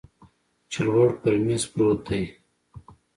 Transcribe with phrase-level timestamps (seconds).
[0.71, 2.23] چې لوړ پر میز پروت دی